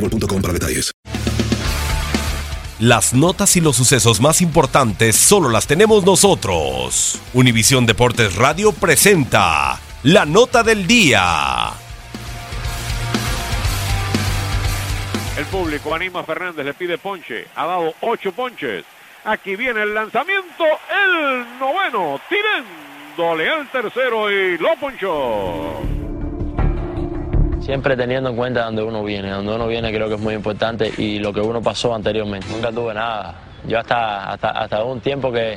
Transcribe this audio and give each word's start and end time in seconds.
boostmobile.com 0.00 0.42
para 0.42 0.54
detalles. 0.54 0.92
Las 2.80 3.12
notas 3.12 3.56
y 3.56 3.60
los 3.60 3.76
sucesos 3.76 4.22
más 4.22 4.40
importantes 4.40 5.14
solo 5.14 5.50
las 5.50 5.66
tenemos 5.66 6.06
nosotros. 6.06 7.20
Univisión 7.34 7.84
Deportes 7.84 8.36
Radio 8.36 8.72
presenta 8.72 9.78
la 10.02 10.24
nota 10.24 10.62
del 10.62 10.86
día. 10.86 11.72
El 15.36 15.44
público 15.46 15.94
anima 15.94 16.20
a 16.20 16.24
Fernández, 16.24 16.64
le 16.64 16.72
pide 16.72 16.96
ponche. 16.96 17.48
Ha 17.54 17.66
dado 17.66 17.92
ocho 18.00 18.32
ponches. 18.32 18.84
Aquí 19.24 19.56
viene 19.56 19.82
el 19.82 19.92
lanzamiento, 19.92 20.64
el 20.64 21.58
noveno, 21.58 22.18
tirándole 22.30 23.50
al 23.50 23.70
tercero 23.70 24.30
y 24.30 24.56
lo 24.56 24.74
ponchó. 24.76 25.99
Siempre 27.70 27.96
teniendo 27.96 28.30
en 28.30 28.34
cuenta 28.34 28.64
donde 28.64 28.82
uno 28.82 29.04
viene. 29.04 29.30
Donde 29.30 29.54
uno 29.54 29.68
viene 29.68 29.92
creo 29.92 30.08
que 30.08 30.16
es 30.16 30.20
muy 30.20 30.34
importante 30.34 30.92
y 30.98 31.20
lo 31.20 31.32
que 31.32 31.40
uno 31.40 31.62
pasó 31.62 31.94
anteriormente. 31.94 32.48
Nunca 32.50 32.72
tuve 32.72 32.92
nada. 32.92 33.42
Yo 33.64 33.78
hasta, 33.78 34.32
hasta, 34.32 34.50
hasta 34.50 34.82
un 34.82 34.98
tiempo 34.98 35.30
que, 35.30 35.56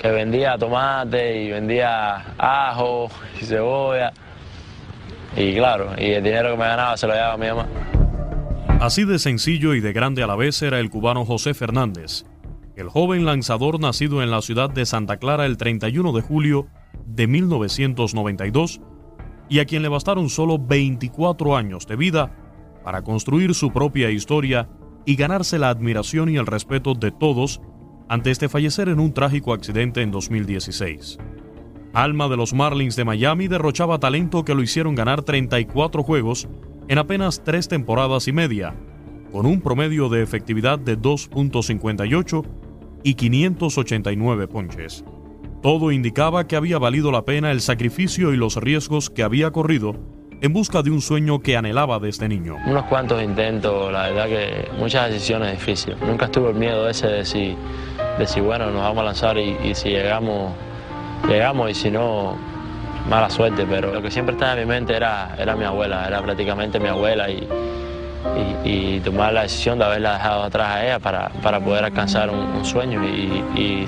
que 0.00 0.12
vendía 0.12 0.56
tomate 0.56 1.42
y 1.42 1.50
vendía 1.50 2.36
ajo 2.38 3.10
y 3.42 3.44
cebolla. 3.44 4.12
Y 5.36 5.56
claro, 5.56 5.90
y 5.98 6.12
el 6.12 6.22
dinero 6.22 6.52
que 6.52 6.56
me 6.56 6.66
ganaba 6.66 6.96
se 6.96 7.08
lo 7.08 7.14
llevaba 7.14 7.34
a 7.34 7.36
mi 7.36 7.48
mamá. 7.48 7.66
Así 8.78 9.04
de 9.04 9.18
sencillo 9.18 9.74
y 9.74 9.80
de 9.80 9.92
grande 9.92 10.22
a 10.22 10.28
la 10.28 10.36
vez 10.36 10.62
era 10.62 10.78
el 10.78 10.88
cubano 10.88 11.24
José 11.24 11.54
Fernández, 11.54 12.26
el 12.76 12.88
joven 12.88 13.24
lanzador 13.24 13.80
nacido 13.80 14.22
en 14.22 14.30
la 14.30 14.40
ciudad 14.40 14.70
de 14.70 14.86
Santa 14.86 15.16
Clara 15.16 15.46
el 15.46 15.56
31 15.56 16.12
de 16.12 16.20
julio 16.20 16.68
de 17.06 17.26
1992 17.26 18.80
y 19.50 19.58
a 19.58 19.66
quien 19.66 19.82
le 19.82 19.88
bastaron 19.88 20.30
solo 20.30 20.58
24 20.58 21.56
años 21.56 21.86
de 21.86 21.96
vida 21.96 22.32
para 22.82 23.02
construir 23.02 23.54
su 23.54 23.72
propia 23.72 24.10
historia 24.10 24.70
y 25.04 25.16
ganarse 25.16 25.58
la 25.58 25.68
admiración 25.68 26.30
y 26.30 26.36
el 26.36 26.46
respeto 26.46 26.94
de 26.94 27.10
todos 27.10 27.60
antes 28.08 28.38
de 28.38 28.48
fallecer 28.48 28.88
en 28.88 29.00
un 29.00 29.12
trágico 29.12 29.52
accidente 29.52 30.02
en 30.02 30.10
2016. 30.10 31.18
Alma 31.92 32.28
de 32.28 32.36
los 32.36 32.54
Marlins 32.54 32.94
de 32.94 33.04
Miami 33.04 33.48
derrochaba 33.48 33.98
talento 33.98 34.44
que 34.44 34.54
lo 34.54 34.62
hicieron 34.62 34.94
ganar 34.94 35.22
34 35.22 36.04
juegos 36.04 36.48
en 36.86 36.98
apenas 36.98 37.42
tres 37.44 37.66
temporadas 37.66 38.28
y 38.28 38.32
media, 38.32 38.76
con 39.32 39.46
un 39.46 39.60
promedio 39.60 40.08
de 40.08 40.22
efectividad 40.22 40.78
de 40.78 40.96
2.58 40.98 42.44
y 43.02 43.14
589 43.14 44.48
ponches. 44.48 45.04
Todo 45.62 45.92
indicaba 45.92 46.46
que 46.46 46.56
había 46.56 46.78
valido 46.78 47.12
la 47.12 47.26
pena 47.26 47.50
el 47.50 47.60
sacrificio 47.60 48.32
y 48.32 48.38
los 48.38 48.56
riesgos 48.56 49.10
que 49.10 49.22
había 49.22 49.50
corrido 49.50 49.94
en 50.40 50.54
busca 50.54 50.80
de 50.80 50.90
un 50.90 51.02
sueño 51.02 51.40
que 51.40 51.54
anhelaba 51.54 51.98
desde 51.98 52.28
niño. 52.28 52.56
Unos 52.66 52.84
cuantos 52.84 53.22
intentos, 53.22 53.92
la 53.92 54.08
verdad 54.08 54.26
que 54.26 54.68
muchas 54.78 55.10
decisiones 55.10 55.52
difíciles. 55.52 56.00
Nunca 56.00 56.24
estuve 56.24 56.48
el 56.48 56.54
miedo 56.54 56.88
ese 56.88 57.08
de 57.08 57.24
si, 57.26 57.54
de 58.18 58.26
si 58.26 58.40
bueno, 58.40 58.70
nos 58.70 58.80
vamos 58.80 59.02
a 59.02 59.04
lanzar 59.04 59.36
y, 59.36 59.74
si 59.74 59.90
llegamos, 59.90 60.54
llegamos 61.28 61.70
y 61.70 61.74
si 61.74 61.90
no, 61.90 62.38
mala 63.10 63.28
suerte. 63.28 63.66
Pero 63.68 63.92
lo 63.92 64.00
que 64.00 64.10
siempre 64.10 64.36
estaba 64.36 64.54
en 64.54 64.60
mi 64.60 64.64
mente 64.64 64.96
era, 64.96 65.36
era 65.38 65.54
mi 65.56 65.64
abuela, 65.64 66.06
era 66.06 66.22
prácticamente 66.22 66.80
mi 66.80 66.88
abuela 66.88 67.28
y, 67.28 67.46
tomar 69.04 69.32
la 69.32 69.42
decisión 69.42 69.78
de 69.78 69.84
haberla 69.84 70.12
dejado 70.12 70.42
atrás 70.42 70.68
a 70.68 70.84
ella 70.84 70.98
para, 70.98 71.30
para 71.42 71.58
poder 71.58 71.84
alcanzar 71.84 72.28
un, 72.30 72.64
sueño 72.64 73.02
y 73.02 73.86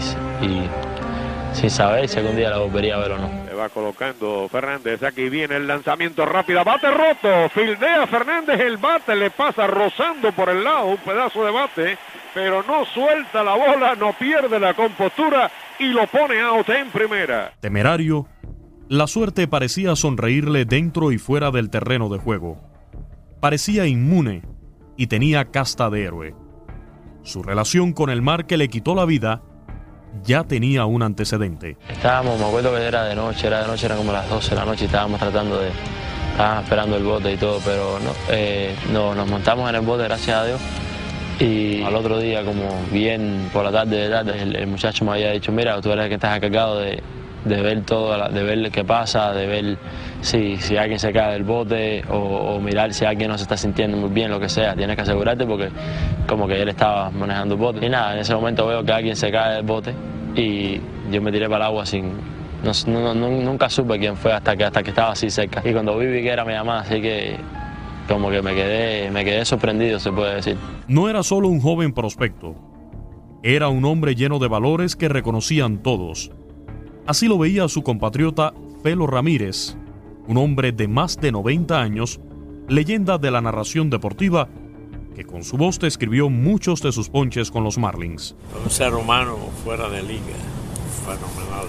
sin 1.55 1.71
saber 1.71 2.09
si 2.09 2.19
algún 2.19 2.37
día 2.37 2.51
la 2.51 2.59
volvería 2.59 2.97
a 2.97 2.99
ver 2.99 3.13
o 3.13 3.19
no. 3.19 3.29
Se 3.47 3.55
va 3.55 3.69
colocando 3.69 4.49
Fernández. 4.49 5.03
Aquí 5.03 5.29
viene 5.29 5.57
el 5.57 5.67
lanzamiento 5.67 6.25
rápido. 6.25 6.65
Bate 6.65 6.91
roto. 6.91 7.49
Fildea 7.51 8.07
Fernández. 8.07 8.61
El 8.61 8.79
bate 8.79 9.15
le 9.15 9.31
pasa 9.31 9.67
rozando 9.67 10.33
por 10.33 10.49
el 10.49 10.65
lado. 10.65 10.87
Un 10.87 10.99
pedazo 10.99 11.45
de 11.45 11.53
bate. 11.53 11.99
Pero 12.35 12.63
no 12.63 12.85
suelta 12.87 13.43
la 13.43 13.55
bola. 13.55 13.95
No 13.95 14.13
pierde 14.15 14.59
la 14.59 14.75
compostura. 14.75 15.51
Y 15.79 15.87
lo 15.87 16.07
pone 16.07 16.41
out 16.41 16.69
en 16.69 16.91
primera. 16.91 17.53
Temerario, 17.61 18.27
la 18.89 19.07
suerte 19.07 19.49
parecía 19.49 19.97
sonreírle 19.97 20.65
dentro 20.65 21.13
y 21.13 21.19
fuera 21.19 21.51
del 21.51 21.71
terreno 21.71 22.09
de 22.09 22.19
juego. 22.19 22.59
Parecía 23.41 23.87
inmune 23.87 24.43
y 24.97 25.09
tenía 25.09 25.51
casta 25.51 25.91
de 25.91 26.05
héroe. 26.05 26.35
Su 27.23 27.43
relación 27.43 27.93
con 27.93 28.11
el 28.11 28.23
mar 28.23 28.47
que 28.47 28.57
le 28.57 28.69
quitó 28.69 28.95
la 28.95 29.05
vida 29.05 29.43
ya 30.25 30.45
tenía 30.45 30.85
un 30.85 31.03
antecedente. 31.03 31.77
Estábamos, 31.89 32.39
me 32.39 32.47
acuerdo 32.47 32.75
que 32.75 32.83
era 32.83 33.05
de 33.05 33.15
noche, 33.15 33.47
era 33.47 33.63
de 33.63 33.69
noche, 33.69 33.87
eran 33.87 33.99
como 33.99 34.13
las 34.13 34.29
12 34.29 34.51
de 34.51 34.57
la 34.57 34.65
noche 34.65 34.85
y 34.85 34.87
estábamos 34.87 35.21
tratando 35.21 35.61
de, 35.61 35.71
estábamos 36.31 36.65
esperando 36.65 36.97
el 36.97 37.05
bote 37.05 37.33
y 37.33 37.37
todo, 37.37 37.61
pero 37.65 37.99
no, 38.01 38.13
eh, 38.31 38.75
no, 38.93 39.15
nos 39.15 39.29
montamos 39.29 39.69
en 39.69 39.77
el 39.77 39.83
bote, 39.83 40.05
gracias 40.05 40.37
a 40.37 40.45
Dios. 40.45 40.61
Y 41.41 41.83
al 41.83 41.97
otro 41.97 42.19
día, 42.19 42.45
como 42.45 42.69
bien 42.93 43.51
por 43.53 43.65
la 43.65 43.73
tarde, 43.73 43.97
de 43.97 44.11
tarde 44.11 44.43
el, 44.43 44.55
el 44.55 44.67
muchacho 44.67 45.05
me 45.05 45.13
había 45.13 45.33
dicho, 45.33 45.51
mira, 45.51 45.81
tú 45.81 45.91
eres 45.91 46.05
el 46.05 46.09
que 46.09 46.15
estás 46.15 46.37
encargado 46.37 46.79
de, 46.79 47.03
de 47.45 47.63
ver 47.63 47.83
todo, 47.83 48.29
de 48.29 48.43
ver 48.43 48.71
qué 48.71 48.85
pasa, 48.85 49.33
de 49.33 49.47
ver 49.47 49.79
si, 50.21 50.57
si 50.59 50.77
alguien 50.77 50.99
se 50.99 51.13
cae 51.13 51.33
del 51.33 51.45
bote 51.45 52.05
o, 52.09 52.61
mirar 52.61 52.93
si 52.95 53.05
alguien 53.05 53.31
no 53.31 53.37
se 53.37 53.45
está 53.45 53.57
sintiendo 53.57 53.97
muy 53.97 54.11
bien, 54.11 54.31
lo 54.31 54.39
que 54.39 54.49
sea. 54.49 54.75
Tienes 54.75 54.97
que 54.97 55.03
asegurarte 55.03 55.45
porque 55.45 55.69
como 56.29 56.47
que 56.47 56.61
él 56.61 56.69
estaba 56.69 57.11
manejando 57.11 57.55
el 57.55 57.61
bote. 57.61 57.85
Y 57.85 57.89
nada, 57.89 58.15
en 58.15 58.21
ese 58.21 58.35
momento 58.35 58.67
veo 58.67 58.85
que 58.85 58.93
alguien 58.93 59.17
se 59.17 59.31
cae 59.31 59.57
del 59.57 59.65
bote 59.65 59.95
y 60.37 60.81
yo 61.11 61.21
me 61.21 61.33
tiré 61.33 61.47
para 61.49 61.67
el 61.67 61.71
agua 61.71 61.87
sin... 61.87 62.13
No, 62.87 63.13
nunca 63.13 63.69
supe 63.69 63.99
quién 63.99 64.17
fue 64.17 64.33
hasta 64.33 64.57
que, 64.57 64.65
hasta 64.65 64.85
que 64.85 64.91
estaba 64.91 65.13
así 65.13 65.29
cerca. 65.31 65.61
Y 65.65 65.73
cuando 65.73 65.99
vi, 65.99 66.07
vi 66.07 66.23
que 66.23 66.29
era 66.29 66.45
mi 66.45 66.55
mamá, 66.55 66.81
así 66.81 67.03
que 67.03 67.37
como 68.07 68.31
que 68.31 68.41
me 68.41 68.55
quedé, 68.55 69.11
me 69.11 69.25
quedé 69.25 69.45
sorprendido, 69.45 69.99
se 69.99 70.13
puede 70.13 70.37
decir. 70.37 70.57
No 70.87 71.09
era 71.09 71.25
solo 71.25 71.49
un 71.49 71.61
joven 71.61 71.93
prospecto, 71.93 72.55
era 73.43 73.69
un 73.69 73.85
hombre 73.85 74.15
lleno 74.15 74.39
de 74.39 74.47
valores 74.47 74.95
que 74.95 75.09
reconocían 75.09 75.79
todos. 75.79 76.31
Así 77.07 77.27
lo 77.27 77.37
veía 77.37 77.67
su 77.69 77.83
compatriota 77.83 78.55
Felo 78.83 79.07
Ramírez, 79.07 79.77
un 80.29 80.37
hombre 80.37 80.71
de 80.71 80.87
más 80.87 81.21
de 81.21 81.33
90 81.33 81.81
años, 81.81 82.21
leyenda 82.69 83.19
de 83.19 83.31
la 83.31 83.41
narración 83.41 83.91
deportiva 83.91 84.49
que 85.15 85.25
con 85.25 85.43
su 85.45 85.57
voz 85.57 85.83
escribió 85.83 86.31
muchos 86.31 86.81
de 86.81 86.93
sus 86.93 87.09
ponches 87.09 87.51
con 87.51 87.65
los 87.65 87.77
Marlins. 87.77 88.35
Un 88.65 88.71
ser 88.71 88.95
humano 88.95 89.37
fuera 89.65 89.89
de 89.89 90.03
liga, 90.03 90.23
fenomenal. 91.05 91.67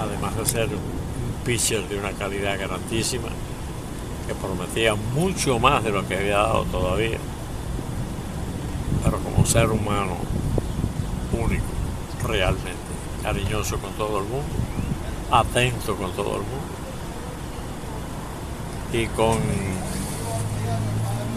Además 0.00 0.36
de 0.36 0.46
ser 0.46 0.68
un 0.68 1.44
pitcher 1.44 1.86
de 1.88 1.98
una 1.98 2.12
calidad 2.12 2.58
grandísima, 2.58 3.28
que 4.26 4.34
prometía 4.34 4.94
mucho 4.94 5.58
más 5.58 5.84
de 5.84 5.90
lo 5.90 6.06
que 6.08 6.16
había 6.16 6.38
dado 6.38 6.64
todavía. 6.64 7.18
Pero 9.04 9.18
como 9.18 9.46
ser 9.46 9.70
humano 9.70 10.16
único, 11.32 11.64
realmente, 12.26 12.85
cariñoso 13.26 13.76
con 13.78 13.90
todo 13.94 14.18
el 14.18 14.24
mundo, 14.24 14.46
atento 15.32 15.96
con 15.96 16.12
todo 16.12 16.36
el 16.36 16.42
mundo 16.42 16.76
y 18.92 19.06
con 19.08 19.36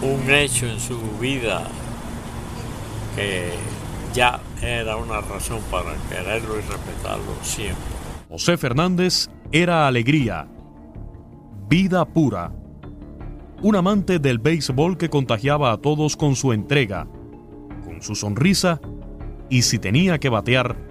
un 0.02 0.30
hecho 0.30 0.66
en 0.66 0.78
su 0.78 0.96
vida 1.18 1.64
que 3.16 3.54
ya 4.14 4.38
era 4.62 4.94
una 4.98 5.20
razón 5.20 5.58
para 5.68 5.96
quererlo 6.08 6.58
y 6.58 6.60
respetarlo 6.60 7.34
siempre. 7.42 7.82
José 8.28 8.56
Fernández 8.56 9.28
era 9.50 9.88
alegría, 9.88 10.46
vida 11.68 12.04
pura, 12.04 12.52
un 13.62 13.74
amante 13.74 14.20
del 14.20 14.38
béisbol 14.38 14.96
que 14.96 15.10
contagiaba 15.10 15.72
a 15.72 15.78
todos 15.78 16.16
con 16.16 16.36
su 16.36 16.52
entrega, 16.52 17.08
con 17.84 18.00
su 18.00 18.14
sonrisa 18.14 18.80
y 19.48 19.62
si 19.62 19.80
tenía 19.80 20.20
que 20.20 20.28
batear, 20.28 20.89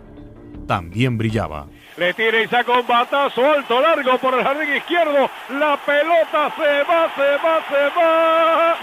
también 0.69 1.17
brillaba. 1.17 1.65
Le 1.97 2.13
tira 2.13 2.39
y 2.39 2.47
saca 2.47 2.73
un 2.73 2.85
batazo 2.85 3.43
alto, 3.43 3.81
largo 3.81 4.19
por 4.19 4.35
el 4.35 4.43
jardín 4.43 4.75
izquierdo. 4.75 5.27
La 5.57 5.75
pelota 5.77 6.53
se 6.55 6.83
va, 6.83 7.09
se 7.15 7.31
va, 7.43 7.59
se 7.67 7.99
va. 7.99 8.75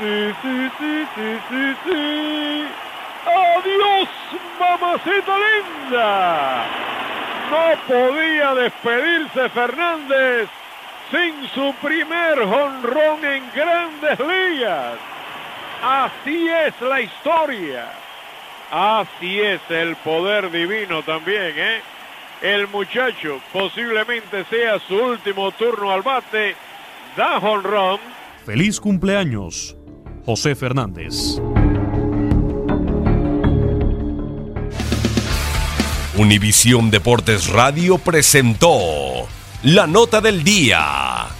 Sí, 0.00 0.34
sí, 0.42 0.70
sí, 0.76 1.06
sí, 1.14 1.38
sí, 1.48 1.76
sí. 1.84 2.66
Adiós, 3.30 4.08
mamacita 4.58 5.36
linda. 5.46 6.64
No 7.48 7.64
podía 7.86 8.54
despedirse 8.54 9.48
Fernández 9.50 10.48
sin 11.12 11.48
su 11.54 11.72
primer 11.80 12.44
jonrón 12.44 13.24
en 13.24 13.44
grandes 13.54 14.18
ligas. 14.18 14.98
Así 15.80 16.48
es 16.48 16.80
la 16.80 17.00
historia. 17.00 18.09
Así 18.70 19.40
es 19.40 19.60
el 19.68 19.96
poder 19.96 20.50
divino 20.50 21.02
también, 21.02 21.52
¿eh? 21.56 21.80
El 22.40 22.68
muchacho 22.68 23.40
posiblemente 23.52 24.44
sea 24.44 24.78
su 24.86 24.94
último 24.94 25.50
turno 25.52 25.90
al 25.90 26.02
bate. 26.02 26.54
Da 27.16 27.40
jonrón. 27.40 27.98
Feliz 28.46 28.80
cumpleaños, 28.80 29.76
José 30.24 30.54
Fernández. 30.54 31.40
Univisión 36.16 36.90
Deportes 36.90 37.48
Radio 37.48 37.98
presentó 37.98 39.26
la 39.64 39.86
nota 39.86 40.20
del 40.20 40.44
día. 40.44 41.39